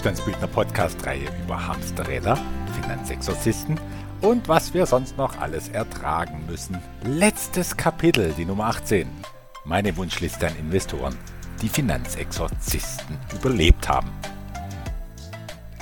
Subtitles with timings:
[0.00, 2.38] Wohlstandsbildner Podcast-Reihe über Hamsterräder,
[2.80, 3.78] Finanzexorzisten
[4.22, 6.78] und was wir sonst noch alles ertragen müssen.
[7.04, 9.06] Letztes Kapitel, die Nummer 18.
[9.66, 11.14] Meine Wunschliste an Investoren,
[11.60, 14.10] die Finanzexorzisten überlebt haben.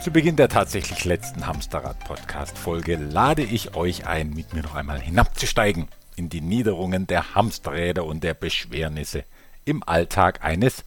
[0.02, 5.86] Zu Beginn der tatsächlich letzten Hamsterrad-Podcast-Folge lade ich euch ein, mit mir noch einmal hinabzusteigen
[6.16, 9.22] in die Niederungen der Hamsterräder und der Beschwernisse
[9.64, 10.84] im Alltag eines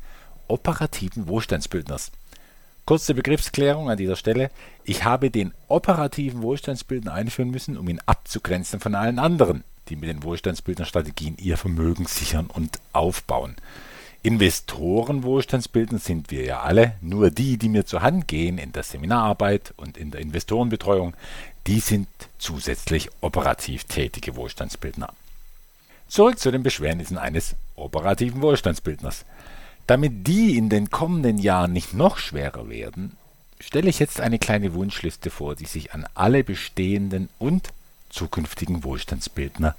[0.50, 2.12] operativen Wohlstandsbildners.
[2.86, 4.50] Kurze Begriffsklärung an dieser Stelle.
[4.84, 10.10] Ich habe den operativen Wohlstandsbildner einführen müssen, um ihn abzugrenzen von allen anderen, die mit
[10.10, 13.56] den Wohlstandsbildnerstrategien ihr Vermögen sichern und aufbauen.
[14.24, 18.84] Investoren Wohlstandsbildner sind wir ja alle, nur die, die mir zur Hand gehen in der
[18.84, 21.16] Seminararbeit und in der Investorenbetreuung,
[21.66, 22.08] die sind
[22.38, 25.10] zusätzlich operativ tätige Wohlstandsbildner.
[26.08, 29.26] Zurück zu den Beschwernissen eines operativen Wohlstandsbildners.
[29.88, 33.18] Damit die in den kommenden Jahren nicht noch schwerer werden,
[33.60, 37.70] stelle ich jetzt eine kleine Wunschliste vor, die sich an alle bestehenden und
[38.10, 39.76] zukünftigen Wohlstandsbildner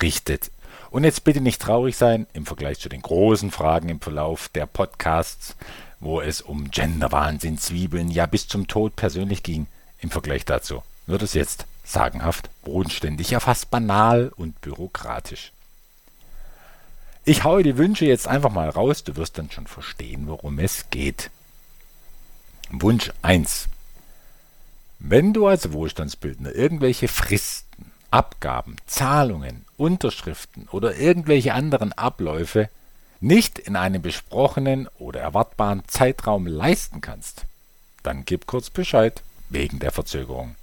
[0.00, 0.50] richtet.
[0.90, 4.66] Und jetzt bitte nicht traurig sein im Vergleich zu den großen Fragen im Verlauf der
[4.66, 5.56] Podcasts,
[6.00, 9.66] wo es um Genderwahnsinn, Zwiebeln, ja bis zum Tod persönlich ging.
[9.98, 15.52] Im Vergleich dazu wird es jetzt sagenhaft bodenständig, ja fast banal und bürokratisch.
[17.30, 20.90] Ich haue die Wünsche jetzt einfach mal raus, du wirst dann schon verstehen, worum es
[20.90, 21.30] geht.
[22.70, 23.68] Wunsch 1.
[24.98, 32.68] Wenn du als Wohlstandsbildner irgendwelche Fristen, Abgaben, Zahlungen, Unterschriften oder irgendwelche anderen Abläufe
[33.20, 37.44] nicht in einem besprochenen oder erwartbaren Zeitraum leisten kannst,
[38.02, 40.56] dann gib kurz Bescheid wegen der Verzögerung.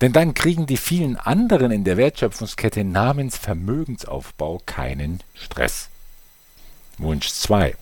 [0.00, 5.88] Denn dann kriegen die vielen anderen in der Wertschöpfungskette namens Vermögensaufbau keinen Stress.
[6.98, 7.74] Wunsch 2.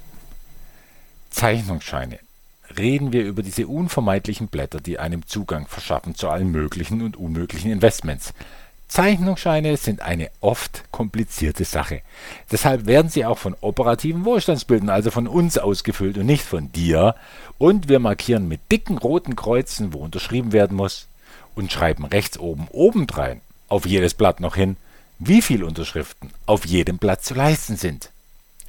[1.31, 2.19] Zeichnungsscheine.
[2.77, 7.71] Reden wir über diese unvermeidlichen Blätter, die einem Zugang verschaffen zu allen möglichen und unmöglichen
[7.71, 8.35] Investments.
[8.89, 12.01] Zeichnungsscheine sind eine oft komplizierte Sache.
[12.51, 17.15] Deshalb werden sie auch von operativen Wohlstandsbildern, also von uns ausgefüllt und nicht von dir.
[17.59, 21.08] Und wir markieren mit dicken roten Kreuzen, wo unterschrieben werden muss,
[21.59, 24.77] und schreiben rechts oben obendrein auf jedes Blatt noch hin,
[25.19, 28.11] wie viele Unterschriften auf jedem Blatt zu leisten sind.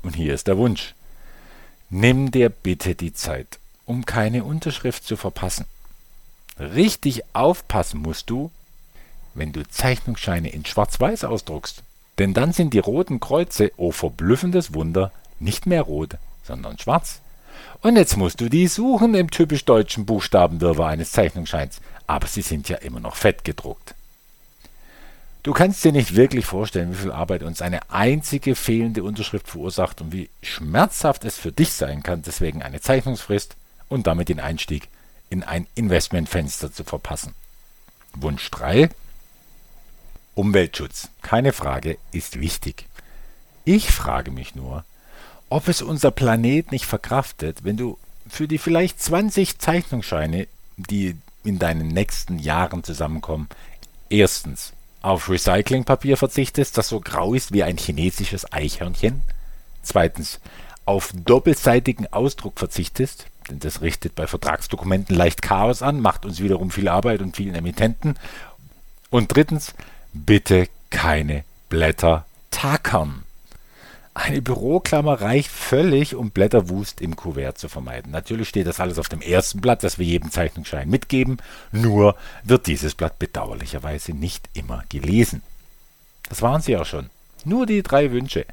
[0.02, 0.96] Und hier ist der Wunsch.
[1.92, 5.66] Nimm dir bitte die Zeit, um keine Unterschrift zu verpassen.
[6.60, 8.50] Richtig aufpassen musst du,
[9.36, 11.84] wenn du Zeichnungsscheine in Schwarz-Weiß ausdruckst.
[12.18, 17.22] Denn dann sind die roten Kreuze, oh verblüffendes Wunder, nicht mehr rot, sondern schwarz.
[17.82, 21.80] Und jetzt musst du die suchen im typisch deutschen Buchstabenwirrwarr eines Zeichnungsscheins.
[22.10, 23.94] Aber sie sind ja immer noch fett gedruckt.
[25.44, 30.02] Du kannst dir nicht wirklich vorstellen, wie viel Arbeit uns eine einzige fehlende Unterschrift verursacht
[30.02, 33.56] und wie schmerzhaft es für dich sein kann, deswegen eine Zeichnungsfrist
[33.90, 34.88] und damit den Einstieg
[35.30, 37.36] in ein Investmentfenster zu verpassen.
[38.16, 38.90] Wunsch 3.
[40.34, 42.88] Umweltschutz, keine Frage, ist wichtig.
[43.66, 44.84] Ich frage mich nur,
[45.50, 51.60] ob es unser Planet nicht verkraftet, wenn du für die vielleicht 20 Zeichnungsscheine, die in
[51.60, 53.48] deinen nächsten Jahren zusammenkommen,
[54.10, 59.22] erstens auf Recyclingpapier verzichtest, das so grau ist wie ein chinesisches Eichhörnchen,
[59.82, 60.40] zweitens
[60.86, 66.72] auf doppelseitigen Ausdruck verzichtest, denn das richtet bei Vertragsdokumenten leicht Chaos an, macht uns wiederum
[66.72, 68.16] viel Arbeit und vielen Emittenten,
[69.10, 69.74] und drittens
[70.14, 73.24] bitte keine Blätter takern.
[74.22, 78.12] Eine Büroklammer reicht völlig, um Blätterwust im Kuvert zu vermeiden.
[78.12, 81.38] Natürlich steht das alles auf dem ersten Blatt, das wir jedem Zeichnungsschein mitgeben,
[81.72, 85.42] nur wird dieses Blatt bedauerlicherweise nicht immer gelesen.
[86.28, 87.10] Das waren sie auch schon.
[87.46, 88.46] Nur die drei Wünsche.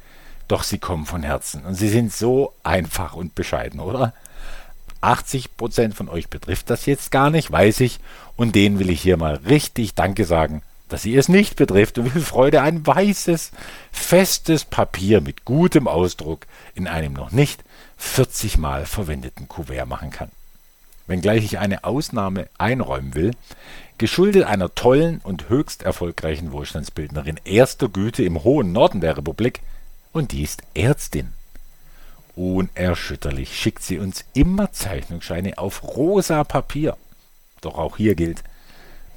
[0.47, 4.13] Doch sie kommen von Herzen und sie sind so einfach und bescheiden, oder?
[5.01, 7.99] 80% von euch betrifft das jetzt gar nicht, weiß ich,
[8.37, 12.09] und denen will ich hier mal richtig Danke sagen dass sie es nicht betrifft und
[12.09, 13.51] viel Freude ein weißes,
[13.91, 16.45] festes Papier mit gutem Ausdruck
[16.75, 17.63] in einem noch nicht
[17.97, 20.31] 40 Mal verwendeten Kuvert machen kann.
[21.07, 23.31] Wenngleich ich eine Ausnahme einräumen will,
[23.97, 29.61] geschuldet einer tollen und höchst erfolgreichen Wohlstandsbildnerin erster Güte im hohen Norden der Republik,
[30.11, 31.33] und die ist Ärztin.
[32.35, 36.97] Unerschütterlich schickt sie uns immer Zeichnungsscheine auf rosa Papier.
[37.61, 38.43] Doch auch hier gilt,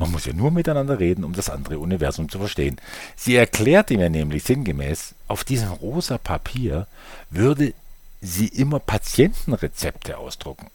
[0.00, 2.80] man muss ja nur miteinander reden, um das andere Universum zu verstehen.
[3.16, 6.86] Sie erklärte mir nämlich sinngemäß, auf diesem rosa Papier
[7.28, 7.74] würde
[8.22, 10.68] sie immer Patientenrezepte ausdrucken.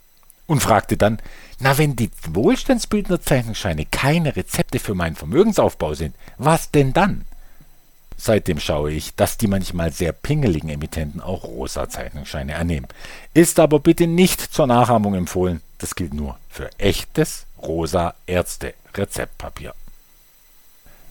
[0.45, 1.17] Und fragte dann,
[1.59, 7.25] na wenn die Wohlstandsbildnerzeichnungsscheine keine Rezepte für meinen Vermögensaufbau sind, was denn dann?
[8.17, 12.87] Seitdem schaue ich, dass die manchmal sehr pingeligen Emittenten auch rosa Zeichnungsscheine annehmen.
[13.33, 15.61] Ist aber bitte nicht zur Nachahmung empfohlen.
[15.79, 18.13] Das gilt nur für echtes rosa
[18.95, 19.73] Ärzte-Rezeptpapier.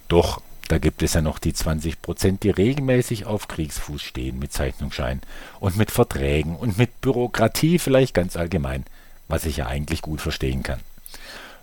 [0.09, 4.53] Doch da gibt es ja noch die 20 Prozent, die regelmäßig auf Kriegsfuß stehen mit
[4.53, 5.21] Zeichnungsschein
[5.61, 8.85] und mit Verträgen und mit Bürokratie vielleicht ganz allgemein,
[9.29, 10.81] was ich ja eigentlich gut verstehen kann.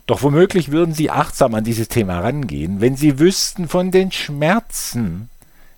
[0.05, 5.29] Doch womöglich würden Sie achtsam an dieses Thema rangehen, wenn Sie wüssten von den Schmerzen,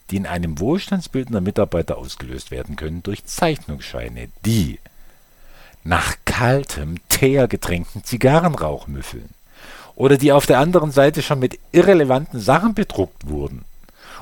[0.10, 4.80] die in einem wohlstandsbildender Mitarbeiter ausgelöst werden können durch Zeichnungsscheine, die
[5.86, 9.30] nach kaltem, teergetränkten Zigarrenrauch müffeln
[9.96, 13.64] oder die auf der anderen Seite schon mit irrelevanten Sachen bedruckt wurden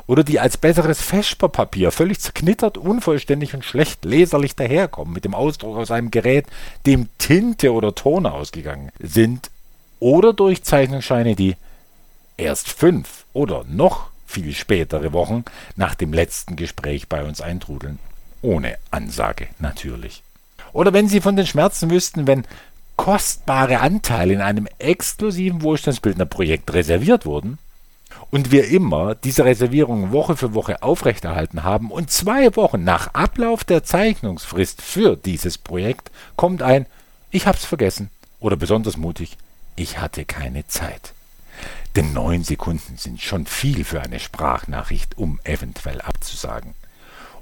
[0.08, 5.78] oder die als besseres Vesperpapier völlig zerknittert, unvollständig und schlecht leserlich daherkommen mit dem Ausdruck
[5.78, 6.48] aus einem Gerät,
[6.86, 9.52] dem Tinte oder Ton ausgegangen sind
[10.00, 11.56] oder durch Zeichnungsscheine, die
[12.38, 15.44] erst fünf oder noch viel spätere Wochen
[15.76, 18.00] nach dem letzten Gespräch bei uns eintrudeln.
[18.42, 20.24] Ohne Ansage natürlich.
[20.74, 22.46] Oder wenn Sie von den Schmerzen wüssten, wenn
[23.02, 27.58] kostbare Anteile in einem exklusiven Wohlstandsbildnerprojekt reserviert wurden
[28.30, 33.64] und wir immer diese Reservierung Woche für Woche aufrechterhalten haben und zwei Wochen nach Ablauf
[33.64, 36.86] der Zeichnungsfrist für dieses Projekt kommt ein
[37.32, 39.36] Ich hab's vergessen oder besonders mutig
[39.76, 41.14] ich hatte keine Zeit.
[41.96, 46.76] Denn neun Sekunden sind schon viel für eine Sprachnachricht, um eventuell abzusagen.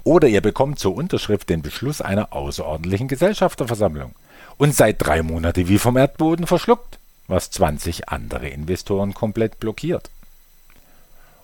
[0.04, 4.14] Oder ihr bekommt zur Unterschrift den Beschluss einer außerordentlichen Gesellschafterversammlung
[4.60, 6.98] und seid drei Monate wie vom Erdboden verschluckt,
[7.28, 10.10] was 20 andere Investoren komplett blockiert.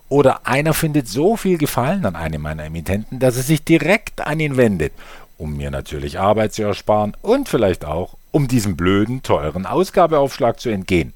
[0.07, 4.39] Oder einer findet so viel Gefallen an einem meiner Emittenten, dass er sich direkt an
[4.39, 4.93] ihn wendet,
[5.39, 10.69] um mir natürlich Arbeit zu ersparen und vielleicht auch, um diesem blöden, teuren Ausgabeaufschlag zu
[10.69, 11.13] entgehen.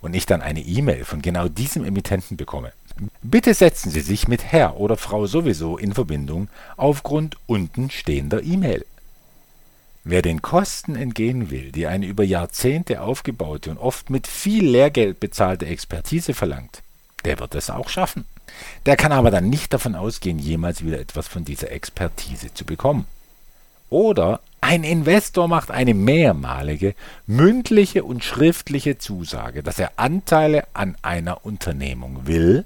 [0.00, 2.72] Und ich dann eine E-Mail von genau diesem Emittenten bekomme.
[3.20, 6.46] Bitte setzen Sie sich mit Herr oder Frau sowieso in Verbindung
[6.76, 8.84] aufgrund unten stehender E-Mail.
[10.04, 15.20] Wer den Kosten entgehen will, die eine über Jahrzehnte aufgebaute und oft mit viel Lehrgeld
[15.20, 16.82] bezahlte Expertise verlangt,
[17.24, 18.24] der wird es auch schaffen.
[18.84, 23.06] Der kann aber dann nicht davon ausgehen, jemals wieder etwas von dieser Expertise zu bekommen.
[23.90, 26.94] Oder ein Investor macht eine mehrmalige
[27.26, 32.64] mündliche und schriftliche Zusage, dass er Anteile an einer Unternehmung will,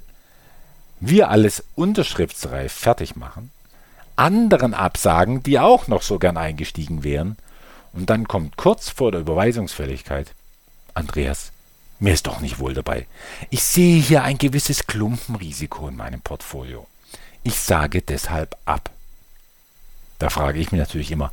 [0.99, 3.51] wir alles unterschriftsreif fertig machen,
[4.17, 7.37] anderen absagen, die auch noch so gern eingestiegen wären,
[7.93, 10.33] und dann kommt kurz vor der Überweisungsfälligkeit
[10.97, 11.51] Andreas,
[11.99, 13.05] mir ist doch nicht wohl dabei.
[13.51, 16.87] Ich sehe hier ein gewisses Klumpenrisiko in meinem Portfolio.
[17.43, 18.89] Ich sage deshalb ab.
[20.17, 21.31] Da frage ich mich natürlich immer,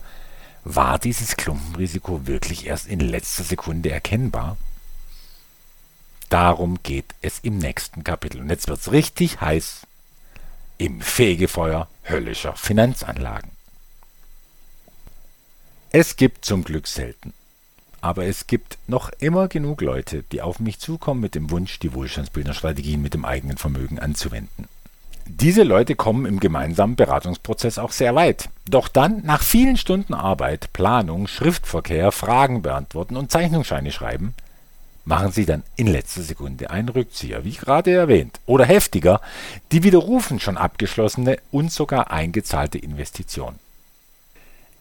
[0.64, 4.58] war dieses Klumpenrisiko wirklich erst in letzter Sekunde erkennbar?
[6.28, 8.40] Darum geht es im nächsten Kapitel.
[8.40, 9.86] Und jetzt wird es richtig heiß
[10.84, 13.50] im Fegefeuer höllischer Finanzanlagen.
[15.92, 17.32] Es gibt zum Glück selten,
[18.02, 21.94] aber es gibt noch immer genug Leute, die auf mich zukommen mit dem Wunsch, die
[21.94, 24.68] Wohlstandsbildnerstrategien mit dem eigenen Vermögen anzuwenden.
[25.26, 28.50] Diese Leute kommen im gemeinsamen Beratungsprozess auch sehr weit.
[28.68, 34.34] Doch dann, nach vielen Stunden Arbeit, Planung, Schriftverkehr, Fragen beantworten und Zeichnungsscheine schreiben,
[35.04, 38.40] machen sie dann in letzter Sekunde einen Rückzieher, wie gerade erwähnt.
[38.46, 39.20] Oder heftiger,
[39.72, 43.58] die widerrufen schon abgeschlossene und sogar eingezahlte Investitionen.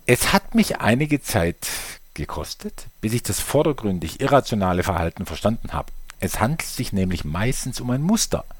[0.05, 1.67] Es hat mich einige Zeit
[2.13, 5.91] gekostet, bis ich das vordergründig irrationale Verhalten verstanden habe.
[6.19, 8.45] Es handelt sich nämlich meistens um ein Muster–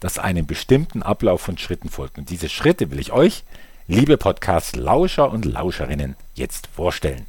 [0.00, 2.18] das einem bestimmten Ablauf von Schritten folgt.
[2.18, 3.44] Und diese Schritte will ich euch,
[3.86, 7.26] liebe Podcast-Lauscher und Lauscherinnen, jetzt vorstellen.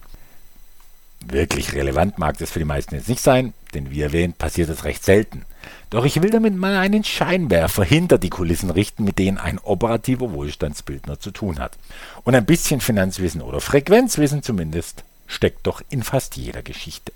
[1.25, 4.83] Wirklich relevant mag das für die meisten jetzt nicht sein, denn wie erwähnt passiert es
[4.83, 5.45] recht selten.
[5.89, 10.31] Doch ich will damit mal einen Scheinwerfer hinter die Kulissen richten, mit denen ein operativer
[10.31, 11.77] Wohlstandsbildner zu tun hat.
[12.23, 17.11] Und ein bisschen Finanzwissen oder Frequenzwissen zumindest steckt doch in fast jeder Geschichte.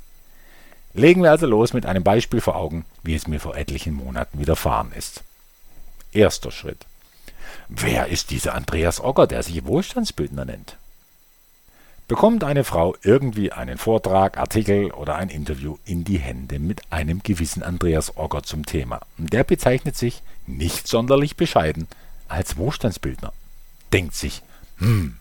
[0.94, 4.40] Legen wir also los mit einem Beispiel vor Augen, wie es mir vor etlichen Monaten
[4.40, 5.24] widerfahren ist.
[6.12, 6.86] Erster Schritt.
[7.68, 10.78] Wer ist dieser Andreas Ogger, der sich Wohlstandsbildner nennt?
[12.08, 17.24] Bekommt eine Frau irgendwie einen Vortrag, Artikel oder ein Interview in die Hände mit einem
[17.24, 19.00] gewissen Andreas Ogger zum Thema.
[19.18, 21.88] Der bezeichnet sich, nicht sonderlich bescheiden,
[22.28, 23.32] als Wohlstandsbildner.
[23.94, 24.42] Denkt sich,
[24.80, 25.16] hm,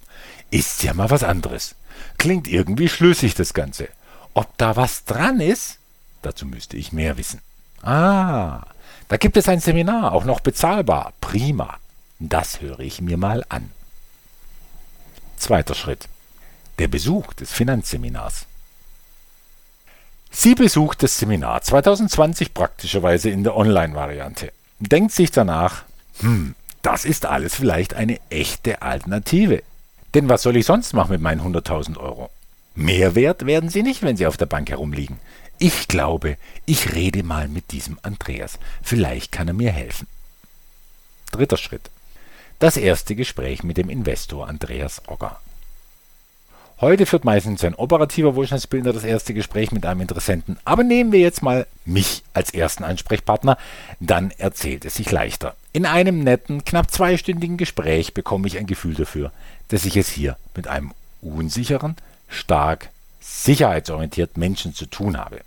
[0.50, 1.76] ist ja mal was anderes.
[2.18, 3.88] Klingt irgendwie schlüssig das Ganze.
[4.34, 5.78] Ob da was dran ist?
[6.22, 7.40] Dazu müsste ich mehr wissen.
[7.82, 8.62] Ah,
[9.08, 11.12] da gibt es ein Seminar, auch noch bezahlbar.
[11.20, 11.78] Prima.
[12.18, 13.70] Das höre ich mir mal an.
[15.36, 16.08] Zweiter Schritt.
[16.82, 18.46] Der Besuch des Finanzseminars.
[20.32, 24.50] Sie besucht das Seminar 2020 praktischerweise in der Online-Variante.
[24.80, 25.84] Denkt sich danach,
[26.18, 29.62] hm, das ist alles vielleicht eine echte Alternative.
[30.14, 32.30] Denn was soll ich sonst machen mit meinen 100.000 Euro?
[32.74, 35.20] Mehrwert werden sie nicht, wenn sie auf der Bank herumliegen.
[35.60, 36.36] Ich glaube,
[36.66, 38.58] ich rede mal mit diesem Andreas.
[38.82, 40.08] Vielleicht kann er mir helfen.
[41.30, 41.92] Dritter Schritt.
[42.58, 45.38] Das erste Gespräch mit dem Investor Andreas Ogger.
[46.82, 50.58] Heute führt meistens ein operativer Wohlstandsbildner das erste Gespräch mit einem Interessenten.
[50.64, 53.56] Aber nehmen wir jetzt mal mich als ersten Ansprechpartner,
[54.00, 55.54] dann erzählt es sich leichter.
[55.72, 59.30] In einem netten, knapp zweistündigen Gespräch bekomme ich ein Gefühl dafür,
[59.68, 61.94] dass ich es hier mit einem unsicheren,
[62.26, 62.88] stark
[63.20, 65.42] sicherheitsorientiert Menschen zu tun habe.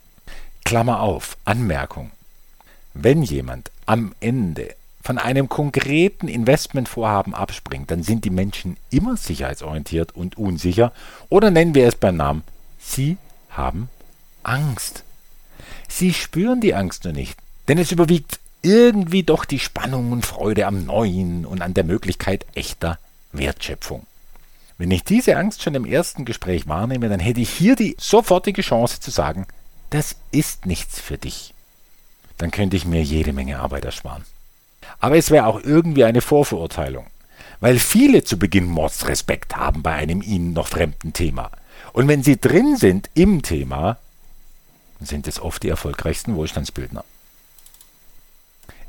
[0.64, 2.12] Klammer auf, Anmerkung.
[2.94, 4.74] Wenn jemand am Ende
[5.06, 10.92] von einem konkreten Investmentvorhaben abspringt, dann sind die Menschen immer sicherheitsorientiert und unsicher
[11.30, 12.42] oder nennen wir es beim Namen,
[12.80, 13.18] sie
[13.52, 13.88] haben
[14.42, 15.04] Angst.
[15.88, 20.66] Sie spüren die Angst nur nicht, denn es überwiegt irgendwie doch die Spannung und Freude
[20.66, 22.98] am Neuen und an der Möglichkeit echter
[23.32, 24.08] Wertschöpfung.
[24.80, 28.64] Wenn ich diese Angst schon im ersten Gespräch wahrnehme, dann hätte ich hier die sofortige
[28.64, 29.46] Chance zu sagen,
[29.92, 31.54] das ist nichts für dich.
[32.40, 34.26] Dann könnte ich mir jede Menge Arbeit ersparen.
[35.00, 37.08] Aber es wäre auch irgendwie eine Vorverurteilung,
[37.60, 41.52] weil viele zu Beginn Mordsrespekt haben bei einem ihnen noch fremden Thema.
[41.94, 43.98] Und wenn sie drin sind im Thema,
[45.00, 47.04] sind es oft die erfolgreichsten Wohlstandsbildner.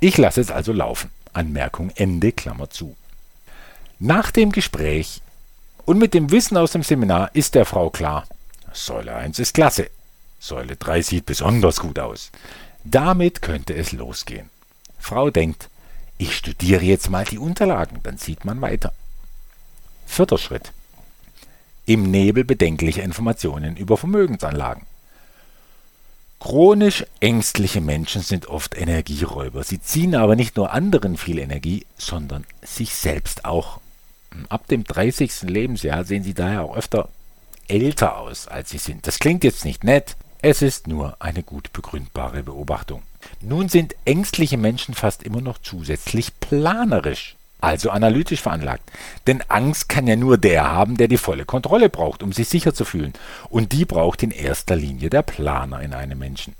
[0.00, 1.10] Ich lasse es also laufen.
[1.32, 2.96] Anmerkung Ende, Klammer zu.
[3.98, 5.20] Nach dem Gespräch
[5.84, 8.26] und mit dem Wissen aus dem Seminar ist der Frau klar,
[8.72, 9.90] Säule 1 ist klasse,
[10.38, 12.30] Säule 3 sieht besonders gut aus.
[12.84, 14.50] Damit könnte es losgehen.
[14.98, 15.68] Frau denkt,
[16.18, 18.92] ich studiere jetzt mal die Unterlagen, dann sieht man weiter.
[20.06, 20.72] Vierter Schritt.
[21.84, 24.84] Im Nebel bedenkliche Informationen über Vermögensanlagen.
[26.40, 29.64] Chronisch ängstliche Menschen sind oft Energieräuber.
[29.64, 33.80] Sie ziehen aber nicht nur anderen viel Energie, sondern sich selbst auch.
[34.48, 35.42] Ab dem 30.
[35.42, 37.08] Lebensjahr sehen sie daher auch öfter
[37.68, 39.06] älter aus, als sie sind.
[39.06, 43.02] Das klingt jetzt nicht nett, es ist nur eine gut begründbare Beobachtung.
[43.40, 48.90] Nun sind ängstliche Menschen fast immer noch zusätzlich planerisch, also analytisch veranlagt.
[49.26, 52.74] Denn Angst kann ja nur der haben, der die volle Kontrolle braucht, um sich sicher
[52.74, 53.12] zu fühlen.
[53.48, 56.54] Und die braucht in erster Linie der Planer in einem Menschen.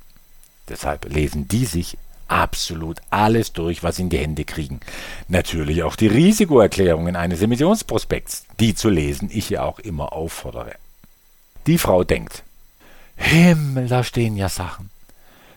[0.68, 1.96] Deshalb lesen die sich
[2.28, 4.80] absolut alles durch, was sie in die Hände kriegen.
[5.28, 10.74] Natürlich auch die Risikoerklärungen eines Emissionsprospekts, die zu lesen ich ja auch immer auffordere.
[11.66, 12.42] Die Frau denkt,
[13.16, 14.90] Himmel, da stehen ja Sachen.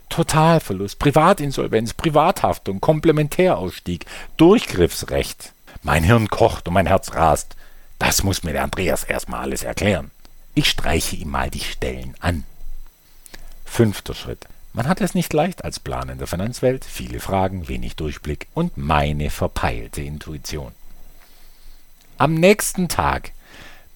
[0.10, 4.06] Totalverlust, Privatinsolvenz, Privathaftung, Komplementärausstieg,
[4.38, 5.54] Durchgriffsrecht.
[5.84, 7.56] Mein Hirn kocht und mein Herz rast.
[8.00, 10.12] Das muss mir der Andreas erstmal alles erklären.
[10.56, 12.44] Ich streiche ihm mal die Stellen an.
[13.66, 14.48] Fünfter Schritt.
[14.74, 18.78] Man hat es nicht leicht als Plan in der Finanzwelt, viele Fragen, wenig Durchblick und
[18.78, 20.74] meine verpeilte Intuition.
[22.18, 23.32] Am nächsten Tag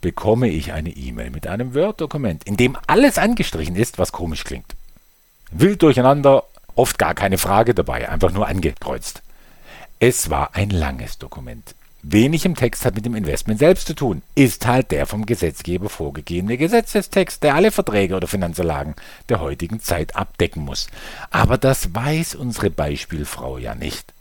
[0.02, 4.76] bekomme ich eine E-Mail mit einem Word-Dokument, in dem alles angestrichen ist, was komisch klingt.
[5.56, 6.44] Wild durcheinander,
[6.76, 9.22] oft gar keine Frage dabei, einfach nur angekreuzt.
[10.00, 11.76] Es war ein langes Dokument.
[12.02, 15.88] Wenig im Text hat mit dem Investment selbst zu tun, ist halt der vom Gesetzgeber
[15.88, 18.96] vorgegebene Gesetzestext, der alle Verträge oder Finanzanlagen
[19.30, 20.88] der heutigen Zeit abdecken muss.
[21.32, 24.14] Aber das weiß unsere Beispielfrau ja nicht.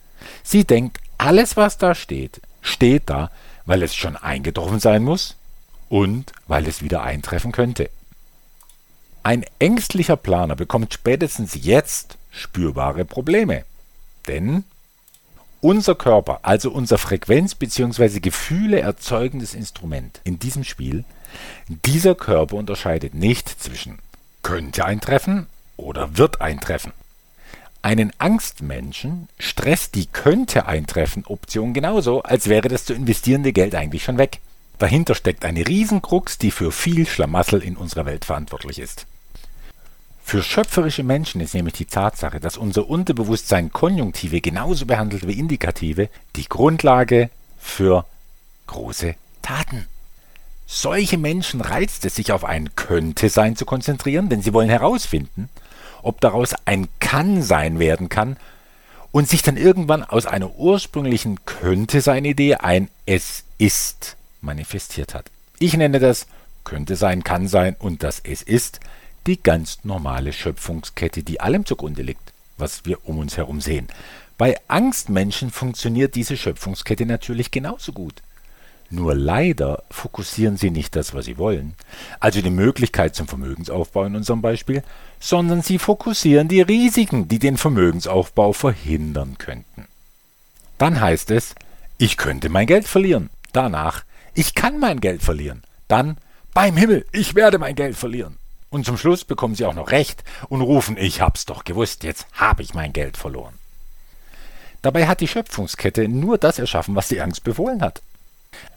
[0.44, 3.30] Sie denkt, alles was da steht, steht da,
[3.66, 5.36] weil es schon eingetroffen sein muss
[5.88, 7.90] und weil es wieder eintreffen könnte.
[9.24, 13.64] Ein ängstlicher Planer bekommt spätestens jetzt spürbare Probleme.
[14.26, 14.64] Denn
[15.60, 18.18] unser Körper, also unser Frequenz- bzw.
[18.18, 21.04] Gefühle erzeugendes Instrument in diesem Spiel,
[21.68, 24.00] dieser Körper unterscheidet nicht zwischen
[24.42, 26.92] könnte eintreffen oder wird eintreffen.
[27.80, 34.02] Einen Angstmenschen stresst die könnte eintreffen Option genauso, als wäre das zu investierende Geld eigentlich
[34.02, 34.40] schon weg.
[34.78, 39.06] Dahinter steckt eine Riesenkrux, die für viel Schlamassel in unserer Welt verantwortlich ist.
[40.24, 46.08] Für schöpferische Menschen ist nämlich die Tatsache, dass unser Unterbewusstsein Konjunktive genauso behandelt wie Indikative,
[46.36, 48.06] die Grundlage für
[48.66, 49.86] große Taten.
[50.66, 55.50] Solche Menschen reizt es sich auf ein Könnte-Sein zu konzentrieren, denn sie wollen herausfinden,
[56.02, 58.38] ob daraus ein Kann-Sein werden kann
[59.10, 65.26] und sich dann irgendwann aus einer ursprünglichen Könnte-Sein-Idee ein Es ist manifestiert hat.
[65.58, 66.26] Ich nenne das
[66.64, 68.80] könnte sein, kann sein und das Es ist
[69.26, 73.88] die ganz normale Schöpfungskette, die allem zugrunde liegt, was wir um uns herum sehen.
[74.38, 78.22] Bei Angstmenschen funktioniert diese Schöpfungskette natürlich genauso gut.
[78.90, 81.74] Nur leider fokussieren sie nicht das, was sie wollen,
[82.20, 84.82] also die Möglichkeit zum Vermögensaufbau in unserem Beispiel,
[85.18, 89.86] sondern sie fokussieren die Risiken, die den Vermögensaufbau verhindern könnten.
[90.76, 91.54] Dann heißt es,
[91.96, 93.30] ich könnte mein Geld verlieren.
[93.52, 95.62] Danach, ich kann mein Geld verlieren.
[95.88, 96.18] Dann,
[96.52, 98.36] beim Himmel, ich werde mein Geld verlieren.
[98.72, 102.26] Und zum Schluss bekommen sie auch noch recht und rufen, ich hab's doch gewusst, jetzt
[102.32, 103.52] habe ich mein Geld verloren.
[104.80, 108.00] Dabei hat die Schöpfungskette nur das erschaffen, was die Angst befohlen hat.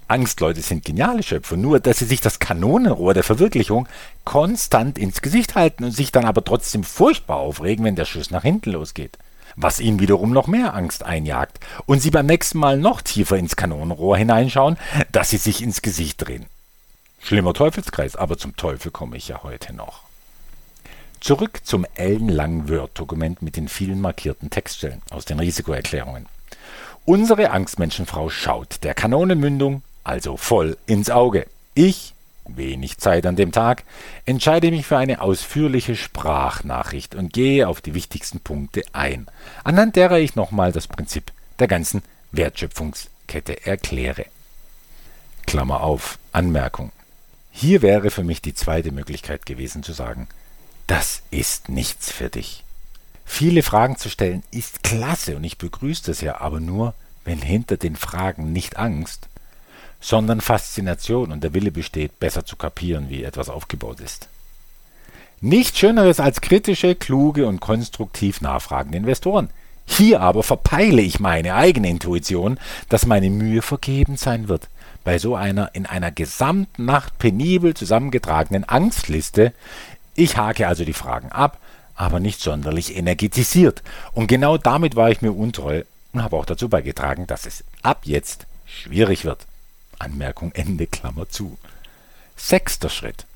[0.09, 3.87] Angstleute sind geniale Schöpfer, nur dass sie sich das Kanonenrohr der Verwirklichung
[4.25, 8.43] konstant ins Gesicht halten und sich dann aber trotzdem furchtbar aufregen, wenn der Schuss nach
[8.43, 9.17] hinten losgeht.
[9.55, 13.55] Was ihnen wiederum noch mehr Angst einjagt und sie beim nächsten Mal noch tiefer ins
[13.55, 14.75] Kanonenrohr hineinschauen,
[15.13, 16.47] dass sie sich ins Gesicht drehen.
[17.25, 20.03] Schlimmer Teufelskreis, aber zum Teufel komme ich ja heute noch.
[21.19, 26.27] Zurück zum ellenlangen Word-Dokument mit den vielen markierten Textstellen aus den Risikoerklärungen.
[27.03, 31.47] Unsere Angstmenschenfrau schaut der Kanonenmündung also voll ins Auge.
[31.73, 32.13] Ich,
[32.47, 33.85] wenig Zeit an dem Tag,
[34.27, 39.25] entscheide mich für eine ausführliche Sprachnachricht und gehe auf die wichtigsten Punkte ein,
[39.63, 42.03] anhand derer ich nochmal das Prinzip der ganzen
[42.33, 44.27] Wertschöpfungskette erkläre.
[45.47, 46.91] Klammer auf, Anmerkung.
[47.57, 50.27] Hier wäre für mich die zweite Möglichkeit gewesen zu sagen,
[50.87, 52.65] das ist nichts für dich.
[53.23, 56.93] Viele Fragen zu stellen ist klasse und ich begrüße das ja, aber nur,
[57.23, 59.29] wenn hinter den Fragen nicht Angst,
[60.01, 64.27] sondern Faszination und der Wille besteht, besser zu kapieren, wie etwas aufgebaut ist.
[65.39, 69.49] Nichts Schöneres als kritische, kluge und konstruktiv nachfragende Investoren.
[69.85, 72.59] Hier aber verpeile ich meine eigene Intuition,
[72.89, 74.67] dass meine Mühe vergebens sein wird.
[75.05, 79.53] Bei so einer in einer gesamten Nacht penibel zusammengetragenen Angstliste,
[80.15, 81.59] ich hake also die Fragen ab,
[81.93, 83.83] aber nicht sonderlich energetisiert.
[84.13, 88.01] Und genau damit war ich mir untreu und habe auch dazu beigetragen, dass es ab
[88.03, 89.45] jetzt schwierig wird.
[89.99, 91.57] Anmerkung Ende Klammer zu.
[92.35, 93.27] Sechster Schritt.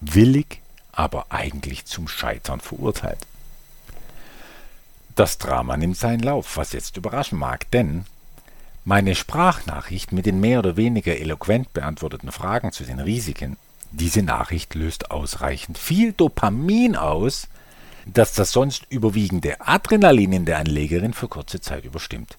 [0.00, 3.20] Willig, aber eigentlich zum Scheitern verurteilt.
[5.14, 8.06] Das Drama nimmt seinen Lauf, was jetzt überraschen mag, denn
[8.84, 13.56] meine Sprachnachricht mit den mehr oder weniger eloquent beantworteten Fragen zu den Risiken
[13.92, 17.48] diese Nachricht löst ausreichend viel Dopamin aus,
[18.06, 22.36] dass das sonst überwiegende Adrenalin in der Anlegerin für kurze Zeit überstimmt.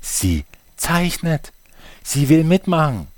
[0.00, 0.44] Sie
[0.76, 1.52] zeichnet.
[2.02, 3.08] Sie will mitmachen.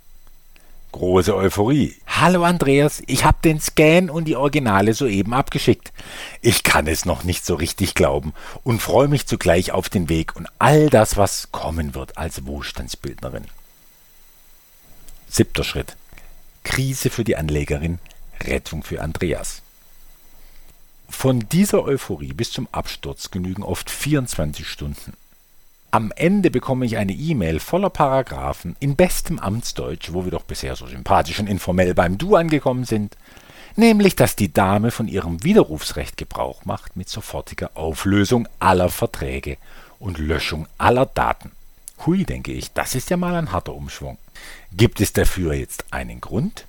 [0.95, 1.97] Große Euphorie.
[2.07, 5.93] Hallo Andreas, ich habe den Scan und die Originale soeben abgeschickt.
[6.41, 10.37] Ich kann es noch nicht so richtig glauben und freue mich zugleich auf den Weg
[10.37, 13.47] und all das, was kommen wird als Wohlstandsbildnerin.
[15.29, 15.97] Siebter Schritt.
[16.63, 17.99] Krise für die Anlegerin,
[18.45, 19.63] Rettung für Andreas.
[21.09, 25.15] Von dieser Euphorie bis zum Absturz genügen oft 24 Stunden.
[25.95, 30.75] Am Ende bekomme ich eine E-Mail voller Paragraphen in bestem Amtsdeutsch, wo wir doch bisher
[30.75, 33.17] so sympathisch und informell beim Du angekommen sind,
[33.77, 39.57] nämlich dass die Dame von ihrem Widerrufsrecht Gebrauch macht mit sofortiger Auflösung aller Verträge
[40.01, 41.53] und Löschung aller Daten.
[42.05, 44.19] Hui, denke ich, das ist ja mal ein harter Umschwung.
[44.73, 46.67] Gibt es dafür jetzt einen Grund?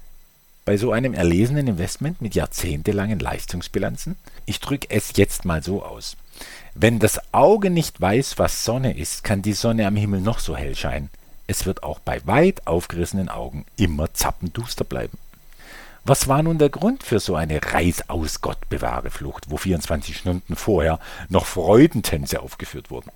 [0.65, 4.17] Bei so einem erlesenen Investment mit jahrzehntelangen Leistungsbilanzen?
[4.45, 6.15] Ich drücke es jetzt mal so aus.
[6.73, 10.55] Wenn das Auge nicht weiß, was Sonne ist, kann die Sonne am Himmel noch so
[10.55, 11.09] hell scheinen.
[11.47, 15.17] Es wird auch bei weit aufgerissenen Augen immer zappenduster bleiben.
[16.03, 20.17] Was war nun der Grund für so eine Reis aus Gott bewahre Flucht, wo 24
[20.17, 23.09] Stunden vorher noch Freudentänze aufgeführt wurden?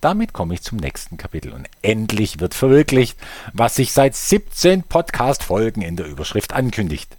[0.00, 3.18] Damit komme ich zum nächsten Kapitel und endlich wird verwirklicht,
[3.52, 7.16] was sich seit 17 Podcast-Folgen in der Überschrift ankündigt.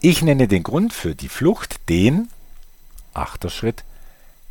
[0.00, 2.28] Ich nenne den Grund für die Flucht den,
[3.14, 3.84] achter Schritt,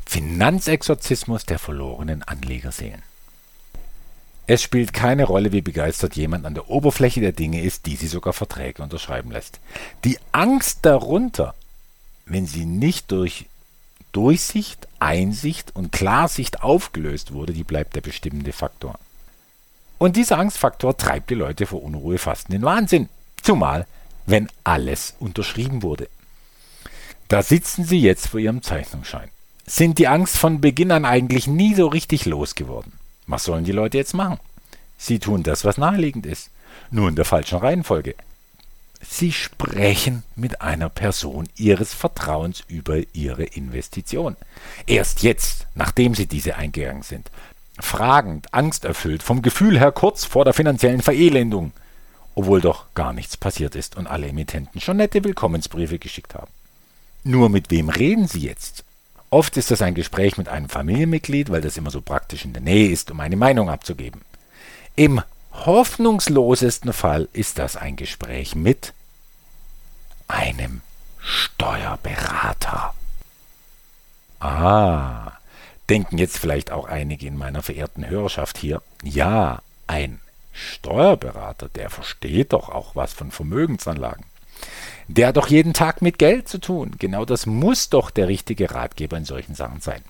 [0.06, 3.02] Finanzexorzismus der verlorenen Anlegerseelen.
[4.46, 8.08] Es spielt keine Rolle, wie begeistert jemand an der Oberfläche der Dinge ist, die sie
[8.08, 9.58] sogar Verträge unterschreiben lässt.
[10.04, 11.54] Die Angst darunter,
[12.26, 13.46] wenn sie nicht durch
[14.12, 18.98] Durchsicht, Einsicht und Klarsicht aufgelöst wurde, die bleibt der bestimmende Faktor.
[19.98, 23.08] Und dieser Angstfaktor treibt die Leute vor Unruhe fast in den Wahnsinn.
[23.42, 23.86] Zumal,
[24.26, 26.08] wenn alles unterschrieben wurde.
[27.28, 29.30] Da sitzen sie jetzt vor ihrem Zeichnungsschein.
[29.66, 32.92] Sind die Angst von Beginn an eigentlich nie so richtig losgeworden?
[33.26, 34.38] Was sollen die Leute jetzt machen?
[34.98, 36.50] Sie tun das, was naheliegend ist,
[36.90, 38.14] nur in der falschen Reihenfolge.
[39.00, 44.36] Sie sprechen mit einer Person Ihres Vertrauens über Ihre Investition.
[44.86, 47.30] Erst jetzt, nachdem Sie diese eingegangen sind.
[47.78, 51.72] Fragend, angsterfüllt, vom Gefühl her kurz vor der finanziellen Verelendung.
[52.34, 56.50] Obwohl doch gar nichts passiert ist und alle Emittenten schon nette Willkommensbriefe geschickt haben.
[57.24, 58.84] Nur mit wem reden Sie jetzt?
[59.34, 62.62] Oft ist das ein Gespräch mit einem Familienmitglied, weil das immer so praktisch in der
[62.62, 64.20] Nähe ist, um eine Meinung abzugeben.
[64.94, 65.20] Im
[65.50, 68.92] hoffnungslosesten Fall ist das ein Gespräch mit
[70.28, 70.82] einem
[71.18, 72.94] Steuerberater.
[74.38, 75.32] Ah,
[75.90, 78.82] denken jetzt vielleicht auch einige in meiner verehrten Hörerschaft hier.
[79.02, 80.20] Ja, ein
[80.52, 84.26] Steuerberater, der versteht doch auch was von Vermögensanlagen.
[85.08, 86.92] Der hat doch jeden Tag mit Geld zu tun.
[86.98, 90.02] Genau das muss doch der richtige Ratgeber in solchen Sachen sein.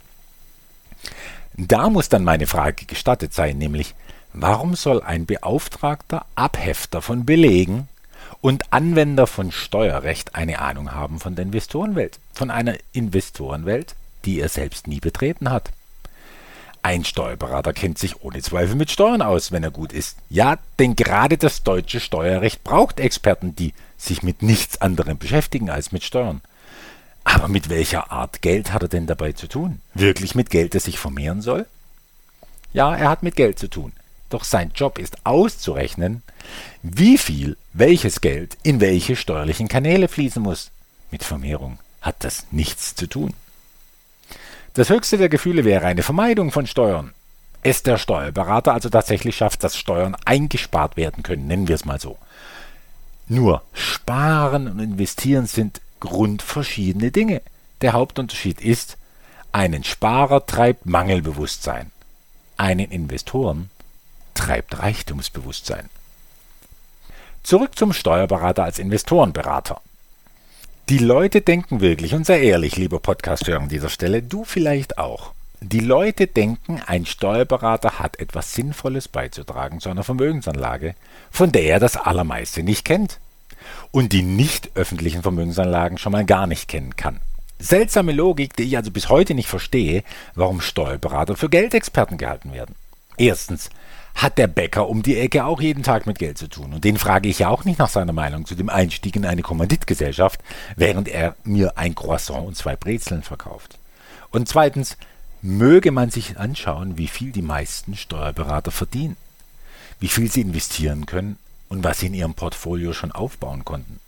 [1.56, 3.94] Da muss dann meine Frage gestattet sein, nämlich,
[4.32, 7.88] warum soll ein Beauftragter Abhefter von Belegen
[8.40, 14.48] und Anwender von Steuerrecht eine Ahnung haben von der Investorenwelt, von einer Investorenwelt, die er
[14.48, 15.70] selbst nie betreten hat?
[16.82, 20.18] Ein Steuerberater kennt sich ohne Zweifel mit Steuern aus, wenn er gut ist.
[20.28, 23.72] Ja, denn gerade das deutsche Steuerrecht braucht Experten, die
[24.04, 26.40] sich mit nichts anderem beschäftigen als mit Steuern.
[27.24, 29.80] Aber mit welcher Art Geld hat er denn dabei zu tun?
[29.94, 31.66] Wirklich mit Geld, das sich vermehren soll?
[32.72, 33.92] Ja, er hat mit Geld zu tun.
[34.30, 36.22] Doch sein Job ist auszurechnen,
[36.82, 40.70] wie viel welches Geld in welche steuerlichen Kanäle fließen muss.
[41.10, 43.32] Mit Vermehrung hat das nichts zu tun.
[44.74, 47.12] Das höchste der Gefühle wäre eine Vermeidung von Steuern.
[47.62, 52.00] Es der Steuerberater also tatsächlich schafft, dass Steuern eingespart werden können, nennen wir es mal
[52.00, 52.18] so.
[53.28, 57.42] Nur Sparen und Investieren sind grundverschiedene Dinge.
[57.80, 58.96] Der Hauptunterschied ist,
[59.52, 61.90] einen Sparer treibt Mangelbewusstsein,
[62.56, 63.70] einen Investoren
[64.34, 65.88] treibt Reichtumsbewusstsein.
[67.42, 69.80] Zurück zum Steuerberater als Investorenberater.
[70.88, 75.33] Die Leute denken wirklich, und sei ehrlich, lieber Podcasthörer an dieser Stelle, du vielleicht auch.
[75.66, 80.94] Die Leute denken, ein Steuerberater hat etwas Sinnvolles beizutragen zu einer Vermögensanlage,
[81.30, 83.18] von der er das Allermeiste nicht kennt
[83.90, 87.18] und die nicht öffentlichen Vermögensanlagen schon mal gar nicht kennen kann.
[87.58, 92.74] Seltsame Logik, die ich also bis heute nicht verstehe, warum Steuerberater für Geldexperten gehalten werden.
[93.16, 93.70] Erstens,
[94.16, 96.74] hat der Bäcker um die Ecke auch jeden Tag mit Geld zu tun.
[96.74, 99.40] Und den frage ich ja auch nicht nach seiner Meinung zu dem Einstieg in eine
[99.40, 100.40] Kommanditgesellschaft,
[100.76, 103.78] während er mir ein Croissant und zwei Brezeln verkauft.
[104.30, 104.98] Und zweitens,
[105.44, 109.18] möge man sich anschauen, wie viel die meisten Steuerberater verdienen,
[110.00, 114.00] wie viel sie investieren können und was sie in ihrem Portfolio schon aufbauen konnten.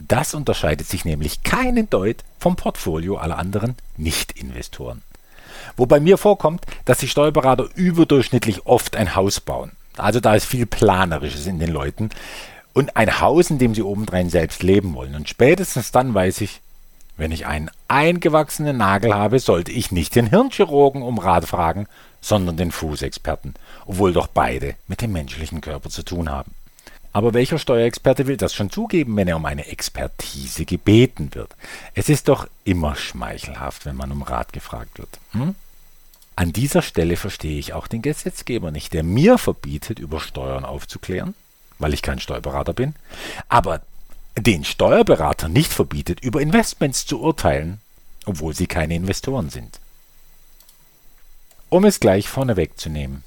[0.00, 5.02] Das unterscheidet sich nämlich keinen Deut vom Portfolio aller anderen Nicht-Investoren.
[5.76, 9.70] Wobei mir vorkommt, dass die Steuerberater überdurchschnittlich oft ein Haus bauen.
[9.96, 12.10] Also da ist viel Planerisches in den Leuten.
[12.72, 15.14] Und ein Haus, in dem sie obendrein selbst leben wollen.
[15.14, 16.60] Und spätestens dann weiß ich,
[17.16, 21.86] wenn ich einen eingewachsenen Nagel habe, sollte ich nicht den Hirnchirurgen um Rat fragen,
[22.20, 23.54] sondern den Fußexperten,
[23.86, 26.54] obwohl doch beide mit dem menschlichen Körper zu tun haben.
[27.12, 31.54] Aber welcher Steuerexperte will das schon zugeben, wenn er um eine Expertise gebeten wird?
[31.94, 35.18] Es ist doch immer schmeichelhaft, wenn man um Rat gefragt wird.
[35.32, 35.54] Hm?
[36.36, 41.34] An dieser Stelle verstehe ich auch den Gesetzgeber nicht, der mir verbietet, über Steuern aufzuklären,
[41.78, 42.94] weil ich kein Steuerberater bin,
[43.50, 43.82] aber
[44.38, 47.80] den Steuerberater nicht verbietet, über Investments zu urteilen,
[48.24, 49.80] obwohl sie keine Investoren sind.
[51.68, 53.24] Um es gleich vorneweg zu nehmen,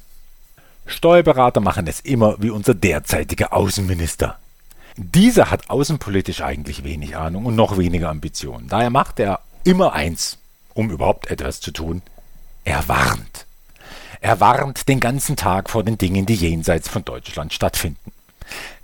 [0.85, 4.37] Steuerberater machen es immer wie unser derzeitiger Außenminister.
[4.97, 8.67] Dieser hat außenpolitisch eigentlich wenig Ahnung und noch weniger Ambitionen.
[8.69, 10.37] Daher macht er immer eins,
[10.73, 12.01] um überhaupt etwas zu tun.
[12.63, 13.45] Er warnt.
[14.21, 18.11] Er warnt den ganzen Tag vor den Dingen, die jenseits von Deutschland stattfinden.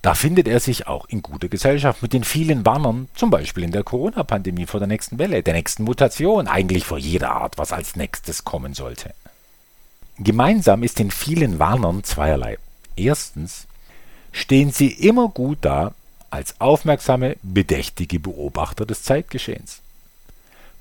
[0.01, 3.71] Da findet er sich auch in guter Gesellschaft mit den vielen Warnern, zum Beispiel in
[3.71, 7.95] der Corona-Pandemie vor der nächsten Welle, der nächsten Mutation, eigentlich vor jeder Art, was als
[7.95, 9.13] nächstes kommen sollte.
[10.17, 12.57] Gemeinsam ist den vielen Warnern zweierlei.
[12.95, 13.67] Erstens
[14.31, 15.93] stehen sie immer gut da
[16.29, 19.80] als aufmerksame, bedächtige Beobachter des Zeitgeschehens.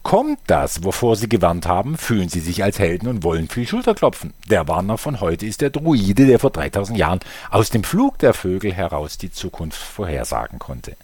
[0.02, 4.32] Kommt das, wovor sie gewarnt haben, fühlen sie sich als Helden und wollen viel Schulterklopfen.
[4.48, 8.32] Der Warner von heute ist der Druide, der vor 3000 Jahren aus dem Flug der
[8.32, 10.96] Vögel heraus die Zukunft vorhersagen konnte.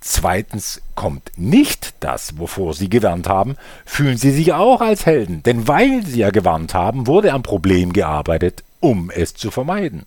[0.00, 5.68] Zweitens kommt nicht das, wovor sie gewarnt haben, fühlen sie sich auch als Helden, denn
[5.68, 10.06] weil sie ja gewarnt haben, wurde am Problem gearbeitet, um es zu vermeiden.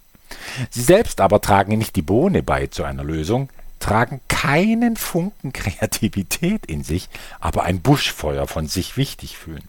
[0.69, 3.49] Sie selbst aber tragen nicht die Bohne bei zu einer Lösung,
[3.89, 9.67] tragen keinen Funken Kreativität in sich, aber ein Buschfeuer von sich wichtig fühlen.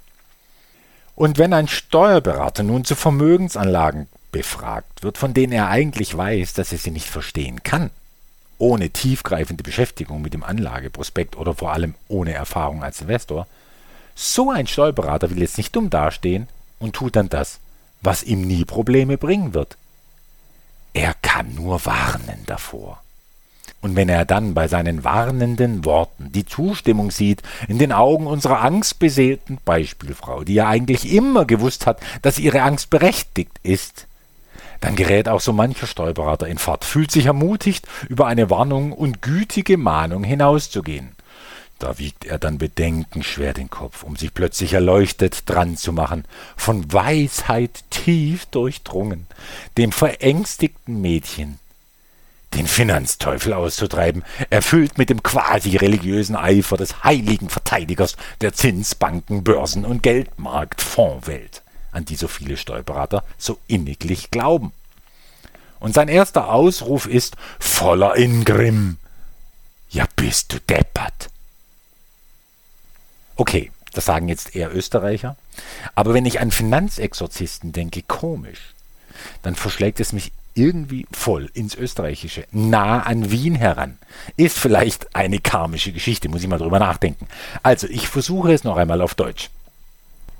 [1.14, 6.70] Und wenn ein Steuerberater nun zu Vermögensanlagen befragt wird, von denen er eigentlich weiß, dass
[6.72, 7.90] er sie nicht verstehen kann,
[8.58, 13.46] ohne tiefgreifende Beschäftigung mit dem Anlageprospekt oder vor allem ohne Erfahrung als Investor,
[14.14, 16.46] so ein Steuerberater will jetzt nicht dumm dastehen
[16.78, 17.58] und tut dann das,
[18.02, 19.78] was ihm nie Probleme bringen wird.
[20.92, 23.02] Er kann nur warnen davor.
[23.82, 28.60] Und wenn er dann bei seinen warnenden Worten die Zustimmung sieht in den Augen unserer
[28.60, 34.06] angstbeseelten Beispielfrau, die ja eigentlich immer gewusst hat, dass ihre Angst berechtigt ist,
[34.80, 39.22] dann gerät auch so mancher Steuerberater in Fahrt, fühlt sich ermutigt, über eine Warnung und
[39.22, 41.12] gütige Mahnung hinauszugehen.
[41.78, 46.92] Da wiegt er dann bedenkenschwer den Kopf, um sich plötzlich erleuchtet dran zu machen, von
[46.92, 49.26] Weisheit tief durchdrungen,
[49.78, 51.58] dem verängstigten Mädchen
[52.54, 59.44] den Finanzteufel auszutreiben, erfüllt mit dem quasi religiösen Eifer des heiligen Verteidigers der Zins-, Banken-,
[59.44, 64.72] Börsen- und Geldmarkt-Fondswelt, an die so viele Steuerberater so inniglich glauben.
[65.78, 68.98] Und sein erster Ausruf ist voller Ingrimm.
[69.88, 71.30] Ja, bist du deppert.
[73.36, 75.36] Okay, das sagen jetzt eher Österreicher.
[75.94, 78.74] Aber wenn ich an Finanzexorzisten denke, komisch,
[79.42, 83.98] dann verschlägt es mich irgendwie voll ins Österreichische, nah an Wien heran.
[84.36, 87.26] Ist vielleicht eine karmische Geschichte, muss ich mal drüber nachdenken.
[87.62, 89.48] Also, ich versuche es noch einmal auf Deutsch.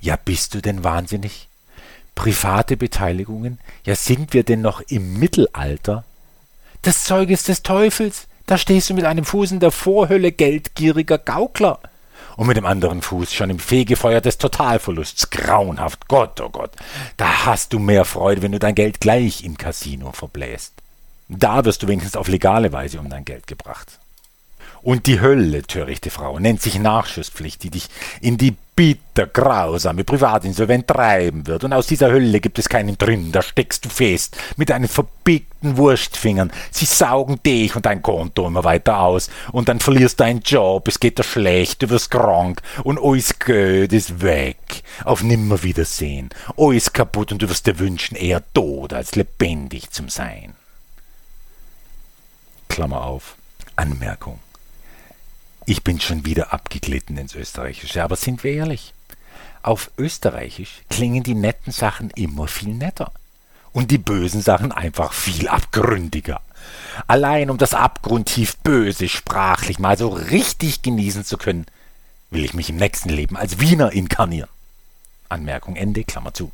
[0.01, 1.49] Ja, bist du denn wahnsinnig?
[2.15, 3.59] Private Beteiligungen?
[3.85, 6.05] Ja, sind wir denn noch im Mittelalter?
[6.83, 8.27] Das Zeug ist des Teufels.
[8.47, 11.81] Da stehst du mit einem Fuß in der Vorhölle geldgieriger Gaukler
[12.37, 15.31] und mit dem anderen Fuß schon im Fegefeuer des Totalverlusts.
[15.31, 16.73] Grauenhaft, Gott, oh Gott.
[17.17, 20.75] Da hast du mehr Freude, wenn du dein Geld gleich im Casino verbläst.
[21.29, 24.00] Da wirst du wenigstens auf legale Weise um dein Geld gebracht.
[24.83, 27.89] Und die Hölle, törichte Frau, nennt sich Nachschusspflicht, die dich
[28.21, 31.65] in die bitter grausame Privatinsolvent treiben wird.
[31.65, 35.77] Und aus dieser Hölle gibt es keinen drin, da steckst du fest mit deinen verbiegten
[35.77, 36.51] Wurstfingern.
[36.71, 39.29] Sie saugen dich und dein Konto immer weiter aus.
[39.53, 43.39] Und dann verlierst du deinen Job, es geht dir schlecht, du wirst krank und alles
[43.39, 44.83] Geld ist weg.
[45.05, 46.31] Auf Nimmerwiedersehen.
[46.57, 50.55] Alles kaputt und du wirst dir wünschen, eher tot als lebendig zu sein.
[52.69, 53.37] Klammer auf.
[53.77, 54.39] Anmerkung.
[55.71, 58.93] Ich bin schon wieder abgeglitten ins Österreichische, aber sind wir ehrlich?
[59.63, 63.13] Auf Österreichisch klingen die netten Sachen immer viel netter
[63.73, 66.41] und die bösen Sachen einfach viel abgründiger.
[67.07, 71.67] Allein um das abgrundtief Böse sprachlich mal so richtig genießen zu können,
[72.31, 74.51] will ich mich im nächsten Leben als Wiener inkarnieren.
[75.29, 76.51] Anmerkung Ende, Klammer zu.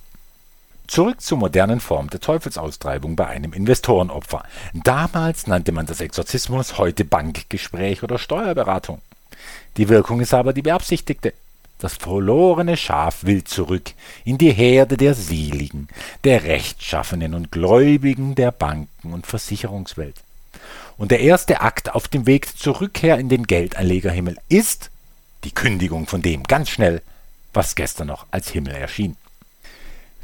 [0.89, 4.45] Zurück zur modernen Form der Teufelsaustreibung bei einem Investorenopfer.
[4.73, 9.01] Damals nannte man das Exorzismus, heute Bankgespräch oder Steuerberatung.
[9.77, 11.35] Die Wirkung ist aber die beabsichtigte.
[11.79, 13.93] Das verlorene Schaf will zurück
[14.25, 15.89] in die Herde der Seligen,
[16.25, 20.17] der Rechtschaffenen und Gläubigen der Banken und Versicherungswelt.
[20.97, 24.91] Und der erste Akt auf dem Weg zur Rückkehr in den Geldanlegerhimmel ist
[25.45, 27.03] die Kündigung von dem ganz schnell,
[27.53, 29.17] was gestern noch als Himmel erschien.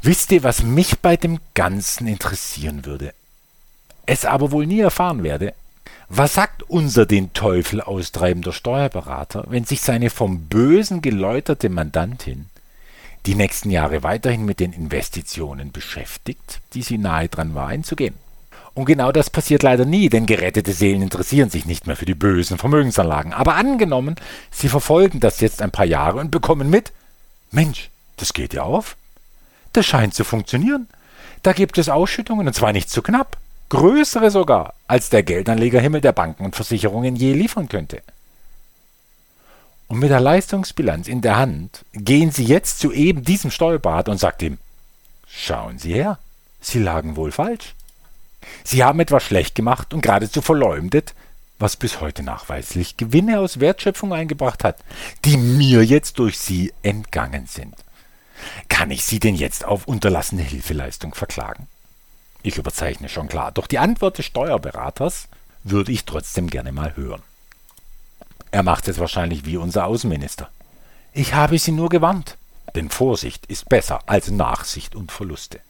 [0.01, 3.13] Wisst ihr, was mich bei dem Ganzen interessieren würde?
[4.05, 5.53] Es aber wohl nie erfahren werde.
[6.09, 12.47] Was sagt unser den Teufel austreibender Steuerberater, wenn sich seine vom Bösen geläuterte Mandantin
[13.25, 18.15] die nächsten Jahre weiterhin mit den Investitionen beschäftigt, die sie nahe dran war einzugehen?
[18.75, 22.15] Und genau das passiert leider nie, denn gerettete Seelen interessieren sich nicht mehr für die
[22.15, 23.31] bösen Vermögensanlagen.
[23.31, 24.15] Aber angenommen,
[24.49, 26.91] sie verfolgen das jetzt ein paar Jahre und bekommen mit,
[27.51, 28.97] Mensch, das geht ja auf.
[29.73, 30.87] Das scheint zu funktionieren.
[31.43, 33.37] Da gibt es Ausschüttungen, und zwar nicht zu knapp.
[33.73, 38.03] Größere sogar, als der Geldanlegerhimmel der Banken und Versicherungen je liefern könnte.
[39.87, 44.19] Und mit der Leistungsbilanz in der Hand gehen Sie jetzt zu eben diesem Steuerberater und
[44.19, 44.59] sagt ihm,
[45.27, 46.19] schauen Sie her,
[46.61, 47.73] Sie lagen wohl falsch.
[48.63, 51.15] Sie haben etwas schlecht gemacht und geradezu verleumdet,
[51.57, 54.77] was bis heute nachweislich Gewinne aus Wertschöpfung eingebracht hat,
[55.25, 57.73] die mir jetzt durch Sie entgangen sind.
[58.69, 61.65] Kann ich Sie denn jetzt auf unterlassene Hilfeleistung verklagen?
[62.43, 65.29] Ich überzeichne schon klar, doch die Antwort des Steuerberaters
[65.63, 67.23] würde ich trotzdem gerne mal hören.
[68.51, 70.49] Er macht es wahrscheinlich wie unser Außenminister.
[71.13, 72.37] Ich habe Sie nur gewarnt,
[72.75, 75.61] denn Vorsicht ist besser als Nachsicht und Verluste.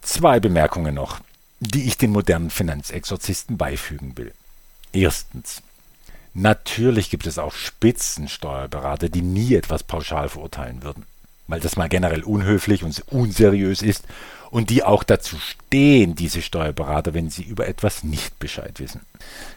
[0.00, 1.20] Zwei Bemerkungen noch,
[1.60, 4.32] die ich den modernen Finanzexorzisten beifügen will.
[4.92, 5.62] Erstens.
[6.32, 11.04] Natürlich gibt es auch Spitzensteuerberater, die nie etwas pauschal verurteilen würden,
[11.48, 14.04] weil das mal generell unhöflich und unseriös ist
[14.50, 19.00] und die auch dazu stehen, diese Steuerberater, wenn sie über etwas nicht Bescheid wissen.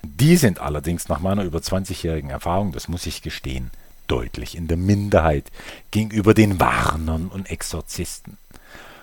[0.04, 3.72] Die sind allerdings nach meiner über 20-jährigen Erfahrung, das muss ich gestehen,
[4.08, 5.46] deutlich in der Minderheit
[5.92, 8.38] gegenüber den Warnern und Exorzisten.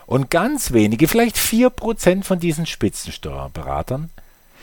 [0.06, 4.10] Und ganz wenige, vielleicht 4% von diesen Spitzensteuerberatern,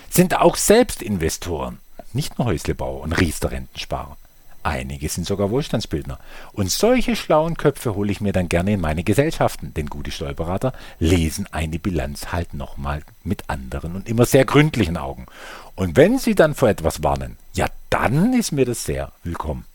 [0.10, 1.80] sind auch selbst Investoren
[2.16, 4.18] nicht nur Häuslebauer und Riester-Rentensparer.
[4.66, 6.18] Einige sind sogar Wohlstandsbildner.
[6.52, 10.74] Und solche schlauen Köpfe hole ich mir dann gerne in meine Gesellschaften, denn gute Steuerberater
[10.98, 15.28] lesen eine Bilanz halt nochmal mit anderen und immer sehr gründlichen Augen.
[15.76, 19.66] Und wenn sie dann vor etwas warnen, ja, dann ist mir das sehr willkommen.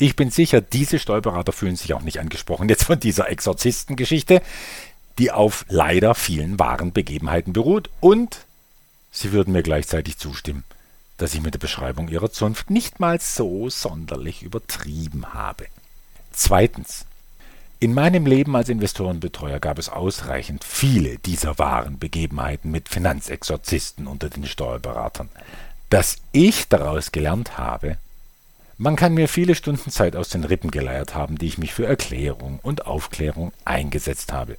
[0.00, 4.42] Ich bin sicher, diese Steuerberater fühlen sich auch nicht angesprochen jetzt von dieser Exorzistengeschichte,
[5.20, 8.46] die auf leider vielen wahren Begebenheiten beruht und
[9.12, 10.64] sie würden mir gleichzeitig zustimmen
[11.16, 15.66] dass ich mit der Beschreibung ihrer Zunft nicht mal so sonderlich übertrieben habe.
[16.32, 17.06] Zweitens.
[17.78, 24.30] In meinem Leben als Investorenbetreuer gab es ausreichend viele dieser wahren Begebenheiten mit Finanzexorzisten unter
[24.30, 25.28] den Steuerberatern,
[25.90, 27.98] dass ich daraus gelernt habe,
[28.78, 31.86] man kann mir viele Stunden Zeit aus den Rippen geleiert haben, die ich mich für
[31.86, 34.58] Erklärung und Aufklärung eingesetzt habe.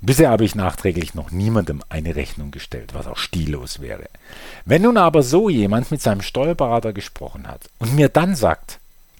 [0.00, 4.04] Bisher habe ich nachträglich noch niemandem eine Rechnung gestellt, was auch stillos wäre.
[4.64, 8.78] Wenn nun aber so jemand mit seinem Steuerberater gesprochen hat und mir dann sagt,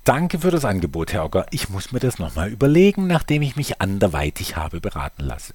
[0.08, 3.82] Danke für das Angebot, Herr Ogger, ich muss mir das nochmal überlegen, nachdem ich mich
[3.82, 5.52] anderweitig habe beraten lassen.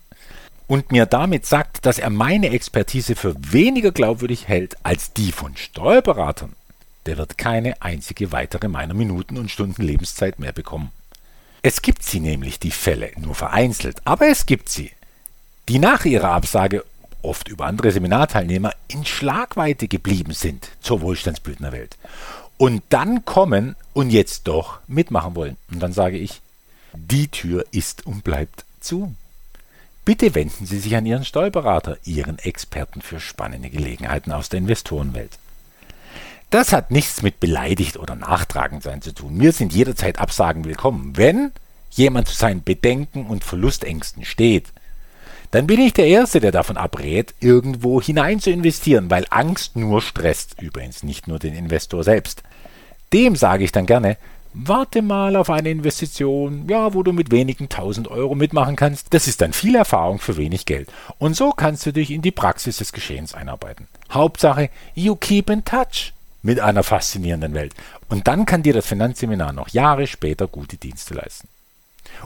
[0.68, 5.58] Und mir damit sagt, dass er meine Expertise für weniger glaubwürdig hält als die von
[5.58, 6.54] Steuerberatern,
[7.08, 10.92] der wird keine einzige weitere meiner Minuten und Stunden Lebenszeit mehr bekommen.
[11.64, 14.92] Es gibt sie nämlich, die Fälle, nur vereinzelt, aber es gibt sie
[15.70, 16.84] die nach ihrer Absage
[17.22, 21.98] oft über andere Seminarteilnehmer in Schlagweite geblieben sind zur Wohlstandsbildnerwelt
[22.58, 25.58] und dann kommen und jetzt doch mitmachen wollen.
[25.72, 26.42] Und dann sage ich,
[26.94, 29.16] die Tür ist und bleibt zu.
[30.06, 35.40] Bitte wenden Sie sich an Ihren Steuerberater, Ihren Experten für spannende Gelegenheiten aus der Investorenwelt.
[36.54, 39.34] Das hat nichts mit beleidigt oder nachtragend sein zu tun.
[39.34, 41.18] Mir sind jederzeit Absagen willkommen.
[41.18, 41.52] Wenn
[41.90, 44.68] jemand zu seinen Bedenken und Verlustängsten steht,
[45.50, 50.00] dann bin ich der Erste, der davon abrät, irgendwo hinein zu investieren, weil Angst nur
[50.00, 52.44] stresst, übrigens nicht nur den Investor selbst.
[53.14, 54.18] Dem sage ich dann gerne,
[54.54, 59.12] warte mal auf eine Investition, ja, wo du mit wenigen tausend Euro mitmachen kannst.
[59.16, 60.88] Das ist dann viel Erfahrung für wenig Geld.
[61.18, 63.88] Und so kannst du dich in die Praxis des Geschehens einarbeiten.
[64.12, 66.14] Hauptsache, you keep in touch
[66.44, 67.74] mit einer faszinierenden Welt.
[68.10, 71.48] Und dann kann dir das Finanzseminar noch Jahre später gute Dienste leisten.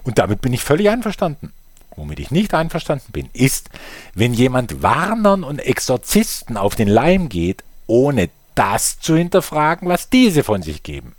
[0.04, 1.54] Und damit bin ich völlig einverstanden.
[1.96, 3.70] Womit ich nicht einverstanden bin, ist,
[4.14, 10.44] wenn jemand Warnern und Exorzisten auf den Leim geht, ohne das zu hinterfragen, was diese
[10.44, 11.16] von sich geben.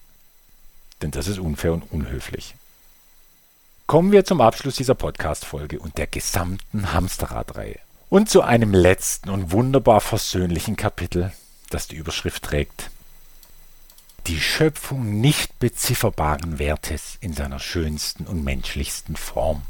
[1.02, 2.54] Denn das ist unfair und unhöflich.
[3.87, 7.78] Kommen wir zum Abschluss dieser Podcast-Folge und der gesamten Hamsterrad-Reihe.
[8.11, 11.32] Und zu einem letzten und wunderbar versöhnlichen Kapitel,
[11.70, 12.90] das die Überschrift trägt.
[14.26, 19.62] Die Schöpfung nicht bezifferbaren Wertes in seiner schönsten und menschlichsten Form.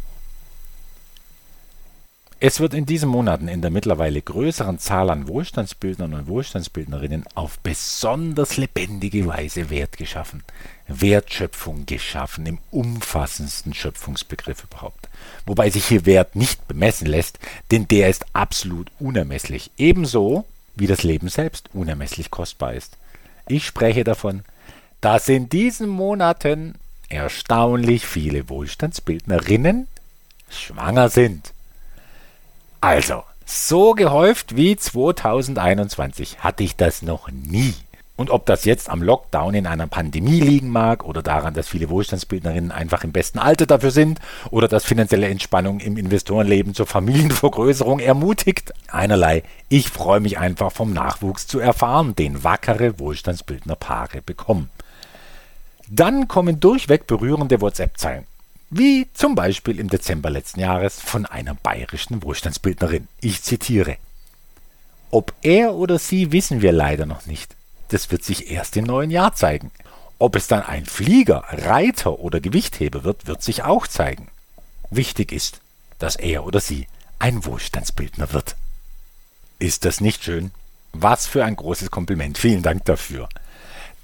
[2.40, 7.58] Es wird in diesen Monaten in der mittlerweile größeren Zahl an Wohlstandsbildnern und Wohlstandsbildnerinnen auf
[7.58, 10.44] besonders lebendige Weise Wert geschaffen,
[10.86, 15.08] Wertschöpfung geschaffen im umfassendsten Schöpfungsbegriff überhaupt.
[15.46, 17.40] Wobei sich hier Wert nicht bemessen lässt,
[17.72, 20.44] denn der ist absolut unermesslich, ebenso
[20.78, 22.96] wie das Leben selbst unermesslich kostbar ist.
[23.48, 24.44] Ich spreche davon,
[25.00, 26.74] dass in diesen Monaten
[27.08, 29.88] erstaunlich viele Wohlstandsbildnerinnen
[30.50, 31.52] schwanger sind.
[32.80, 37.74] Also, so gehäuft wie 2021 hatte ich das noch nie.
[38.18, 41.88] Und ob das jetzt am Lockdown in einer Pandemie liegen mag oder daran, dass viele
[41.88, 44.18] Wohlstandsbildnerinnen einfach im besten Alter dafür sind
[44.50, 49.44] oder dass finanzielle Entspannung im Investorenleben zur Familienvergrößerung ermutigt, einerlei.
[49.68, 54.68] Ich freue mich einfach vom Nachwuchs zu erfahren, den wackere Wohlstandsbildnerpaare bekommen.
[55.88, 58.24] Dann kommen durchweg berührende WhatsApp-Zeilen.
[58.68, 63.06] Wie zum Beispiel im Dezember letzten Jahres von einer bayerischen Wohlstandsbildnerin.
[63.20, 63.96] Ich zitiere.
[65.12, 67.54] Ob er oder sie wissen wir leider noch nicht.
[67.88, 69.70] Das wird sich erst im neuen Jahr zeigen.
[70.18, 74.28] Ob es dann ein Flieger, Reiter oder Gewichtheber wird, wird sich auch zeigen.
[74.90, 75.60] Wichtig ist,
[75.98, 76.86] dass er oder sie
[77.18, 78.56] ein Wohlstandsbildner wird.
[79.58, 80.50] Ist das nicht schön?
[80.92, 82.38] Was für ein großes Kompliment.
[82.38, 83.28] Vielen Dank dafür.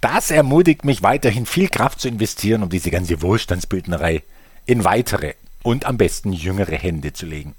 [0.00, 4.22] Das ermutigt mich weiterhin viel Kraft zu investieren, um diese ganze Wohlstandsbildnerei
[4.66, 7.54] in weitere und am besten jüngere Hände zu legen.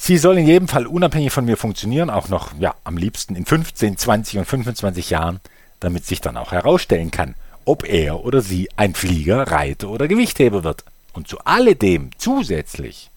[0.00, 3.44] Sie soll in jedem Fall unabhängig von mir funktionieren, auch noch ja, am liebsten in
[3.44, 5.40] 15, 20 und 25 Jahren,
[5.80, 7.34] damit sich dann auch herausstellen kann,
[7.64, 10.84] ob er oder sie ein Flieger, Reiter oder Gewichtheber wird.
[11.12, 13.10] Und zu alledem zusätzlich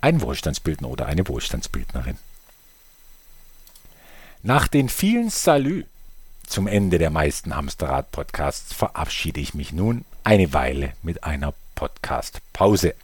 [0.00, 2.16] ein Wohlstandsbildner oder eine Wohlstandsbildnerin.
[4.42, 5.84] Nach den vielen Salü
[6.46, 12.94] zum Ende der meisten Hamsterrad-Podcasts verabschiede ich mich nun eine Weile mit einer Podcast-Pause.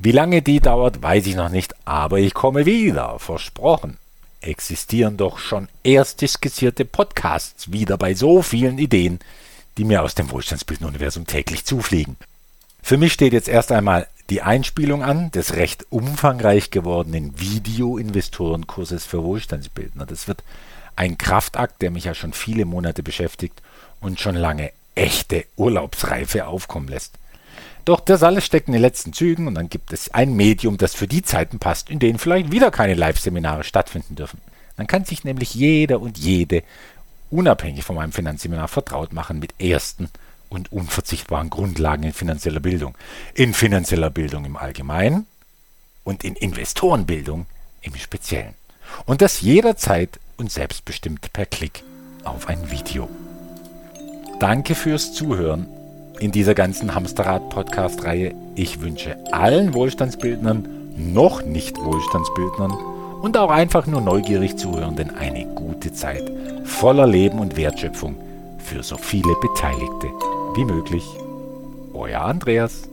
[0.00, 3.98] Wie lange die dauert, weiß ich noch nicht, aber ich komme wieder, versprochen.
[4.40, 9.18] Existieren doch schon erste skizzierte Podcasts wieder bei so vielen Ideen,
[9.76, 12.16] die mir aus dem Wohlstandsbilduniversum täglich zufliegen.
[12.80, 19.24] Für mich steht jetzt erst einmal die Einspielung an des recht umfangreich gewordenen Video-Investorenkurses für
[19.24, 20.06] Wohlstandsbildner.
[20.06, 20.44] Das wird
[20.94, 23.62] ein Kraftakt, der mich ja schon viele Monate beschäftigt
[24.00, 27.18] und schon lange echte Urlaubsreife aufkommen lässt.
[27.88, 30.94] Doch das alles steckt in den letzten Zügen und dann gibt es ein Medium, das
[30.94, 34.42] für die Zeiten passt, in denen vielleicht wieder keine Live-Seminare stattfinden dürfen.
[34.76, 36.64] Dann kann sich nämlich jeder und jede
[37.30, 40.10] unabhängig von meinem Finanzseminar vertraut machen mit ersten
[40.50, 42.94] und unverzichtbaren Grundlagen in finanzieller Bildung.
[43.32, 45.26] In finanzieller Bildung im Allgemeinen
[46.04, 47.46] und in Investorenbildung
[47.80, 48.52] im Speziellen.
[49.06, 51.82] Und das jederzeit und selbstbestimmt per Klick
[52.22, 53.08] auf ein Video.
[54.40, 55.77] Danke fürs Zuhören
[56.20, 58.34] in dieser ganzen Hamsterrad-Podcast-Reihe.
[58.54, 62.72] Ich wünsche allen Wohlstandsbildnern, noch nicht Wohlstandsbildnern
[63.22, 66.30] und auch einfach nur neugierig Zuhörenden eine gute Zeit
[66.64, 68.16] voller Leben und Wertschöpfung
[68.58, 70.08] für so viele Beteiligte
[70.54, 71.04] wie möglich.
[71.94, 72.88] Euer Andreas.